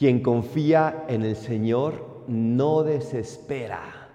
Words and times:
Quien 0.00 0.22
confía 0.22 1.04
en 1.08 1.24
el 1.24 1.36
Señor 1.36 2.22
no 2.26 2.84
desespera. 2.84 4.08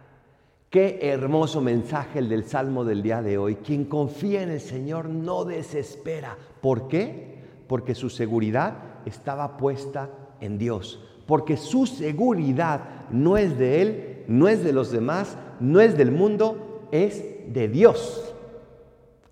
Qué 0.71 0.97
hermoso 1.04 1.61
mensaje 1.61 2.17
el 2.17 2.27
del 2.27 2.43
Salmo 2.43 2.83
del 2.83 3.04
día 3.04 3.21
de 3.21 3.38
hoy. 3.38 3.58
Quien 3.58 3.86
confía 3.86 4.42
en 4.42 4.50
el 4.50 4.62
Señor 4.62 5.08
no 5.08 5.46
desespera. 5.46 6.38
¿Por 6.60 6.88
qué? 6.88 7.38
Porque 7.68 7.94
su 7.94 8.10
seguridad 8.10 8.74
estaba 9.06 9.58
puesta 9.58 10.10
en 10.42 10.58
Dios. 10.58 11.08
Porque 11.28 11.56
su 11.56 11.86
seguridad 11.86 13.06
no 13.12 13.38
es 13.38 13.56
de 13.56 13.83
Él, 13.83 14.24
no 14.28 14.47
es 14.47 14.63
de 14.63 14.74
los 14.74 14.90
demás, 14.90 15.38
no 15.60 15.81
es 15.81 15.96
del 15.96 16.12
mundo, 16.12 16.88
es 16.91 17.23
de 17.54 17.67
Dios. 17.67 18.34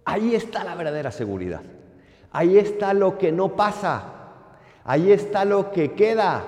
Ahí 0.06 0.36
está 0.36 0.64
la 0.64 0.76
verdadera 0.76 1.10
seguridad. 1.10 1.64
Ahí 2.32 2.60
está 2.60 2.94
lo 2.94 3.18
que 3.18 3.32
no 3.32 3.56
pasa. 3.56 4.13
Ahí 4.84 5.12
está 5.12 5.46
lo 5.46 5.72
que 5.72 5.94
queda. 5.94 6.44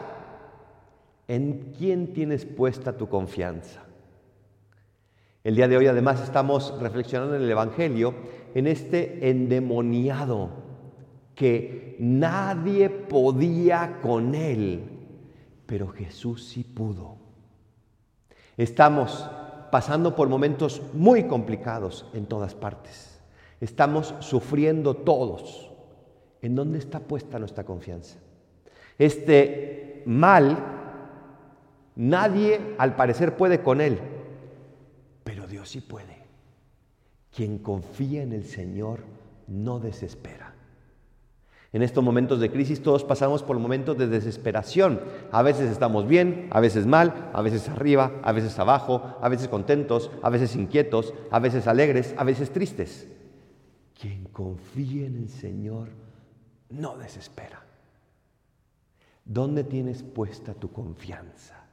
¿En 1.28 1.74
quién 1.78 2.14
tienes 2.14 2.46
puesta 2.46 2.98
tu 2.98 3.10
confianza? 3.10 3.82
El 5.44 5.56
día 5.56 5.68
de 5.68 5.78
hoy 5.78 5.88
además 5.88 6.22
estamos 6.22 6.74
reflexionando 6.80 7.36
en 7.36 7.44
el 7.44 7.52
Evangelio 7.52 8.14
en 8.54 8.68
este 8.68 9.30
endemoniado 9.30 10.50
que 11.36 11.96
nadie 12.00 12.90
podía 12.90 14.00
con 14.02 14.34
él, 14.34 14.84
pero 15.66 15.88
Jesús 15.90 16.46
sí 16.46 16.64
pudo. 16.64 17.18
Estamos 18.58 19.30
pasando 19.72 20.16
por 20.16 20.30
momentos 20.30 20.82
muy 20.94 21.26
complicados 21.26 22.06
en 22.14 22.26
todas 22.26 22.56
partes. 22.56 23.20
Estamos 23.60 24.16
sufriendo 24.20 24.96
todos. 24.96 25.75
¿En 26.46 26.54
dónde 26.54 26.78
está 26.78 27.00
puesta 27.00 27.40
nuestra 27.40 27.64
confianza? 27.64 28.20
Este 29.00 30.04
mal, 30.06 30.56
nadie 31.96 32.76
al 32.78 32.96
parecer 32.96 33.36
puede 33.36 33.64
con 33.64 33.82
él, 33.82 33.98
pero 35.24 35.48
Dios 35.48 35.70
sí 35.70 35.82
puede. 35.82 36.20
Quien 37.36 37.58
confía 37.58 38.22
en 38.22 38.32
el 38.32 38.46
Señor 38.46 39.00
no 39.48 39.80
desespera. 39.80 40.54
En 41.74 41.82
estos 41.82 42.04
momentos 42.04 42.40
de 42.40 42.52
crisis 42.52 42.84
todos 42.84 43.04
pasamos 43.04 43.42
por 43.42 43.58
momentos 43.58 43.98
de 43.98 44.06
desesperación. 44.06 45.02
A 45.32 45.42
veces 45.42 45.72
estamos 45.72 46.08
bien, 46.08 46.48
a 46.52 46.60
veces 46.60 46.86
mal, 46.86 47.32
a 47.34 47.42
veces 47.42 47.68
arriba, 47.70 48.22
a 48.22 48.32
veces 48.34 48.60
abajo, 48.60 49.18
a 49.20 49.30
veces 49.30 49.48
contentos, 49.48 50.12
a 50.22 50.30
veces 50.30 50.56
inquietos, 50.56 51.12
a 51.32 51.40
veces 51.40 51.66
alegres, 51.66 52.14
a 52.20 52.24
veces 52.24 52.52
tristes. 52.52 53.08
Quien 54.00 54.26
confía 54.26 55.08
en 55.08 55.16
el 55.16 55.30
Señor 55.30 56.05
no 56.70 56.98
desespera. 56.98 57.64
¿Dónde 59.24 59.64
tienes 59.64 60.04
puesta 60.04 60.54
tu 60.54 60.72
confianza? 60.72 61.66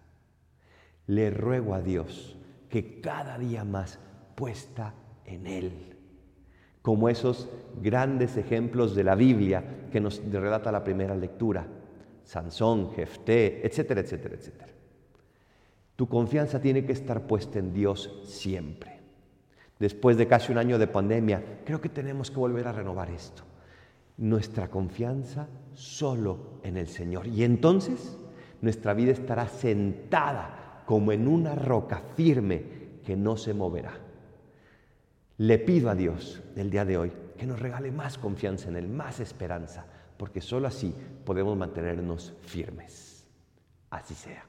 Le 1.07 1.31
ruego 1.31 1.75
a 1.75 1.81
Dios 1.81 2.37
que 2.69 3.01
cada 3.01 3.39
día 3.39 3.65
más 3.65 3.99
puesta 4.35 4.95
en 5.27 5.47
Él 5.47 5.93
como 6.83 7.09
esos 7.09 7.49
grandes 7.81 8.37
ejemplos 8.37 8.95
de 8.95 9.05
la 9.05 9.15
Biblia 9.15 9.87
que 9.91 10.01
nos 10.01 10.21
relata 10.31 10.73
la 10.73 10.83
primera 10.83 11.15
lectura, 11.15 11.65
Sansón, 12.25 12.93
Jefté, 12.93 13.65
etcétera, 13.65 14.01
etcétera, 14.01 14.35
etcétera. 14.35 14.73
Tu 15.95 16.09
confianza 16.09 16.61
tiene 16.61 16.85
que 16.85 16.93
estar 16.93 17.23
puesta 17.23 17.61
en 17.61 17.73
Dios 17.73 18.21
siempre. 18.25 19.01
Después 19.79 20.17
de 20.17 20.27
casi 20.27 20.51
un 20.51 20.59
año 20.59 20.79
de 20.79 20.89
pandemia, 20.89 21.61
creo 21.65 21.81
que 21.81 21.89
tenemos 21.89 22.31
que 22.31 22.39
volver 22.39 22.67
a 22.67 22.73
renovar 22.73 23.11
esto 23.11 23.45
nuestra 24.17 24.69
confianza 24.69 25.49
solo 25.75 26.61
en 26.63 26.77
el 26.77 26.89
Señor. 26.89 27.27
Y 27.27 27.45
entonces 27.45 28.17
nuestra 28.61 28.95
vida 28.95 29.13
estará 29.13 29.49
sentada 29.49 30.83
como 30.87 31.13
en 31.13 31.29
una 31.29 31.55
roca 31.55 32.03
firme 32.17 32.65
que 33.05 33.17
no 33.17 33.37
se 33.37 33.55
moverá. 33.55 33.93
Le 35.39 35.59
pido 35.59 35.91
a 35.91 35.95
Dios 35.95 36.43
el 36.57 36.71
día 36.71 36.85
de 36.85 36.99
hoy 36.99 37.13
que 37.37 37.47
nos 37.47 37.59
regale 37.59 37.91
más 37.91 38.19
confianza 38.19 38.69
en 38.69 38.77
Él, 38.77 38.89
más 38.89 39.19
esperanza, 39.19 39.85
porque 40.17 40.41
solo 40.41 40.69
así 40.69 40.95
podemos 41.25 41.57
mantenernos 41.57 42.35
firmes. 42.43 43.27
Así 43.91 44.15
sea. 44.15 44.45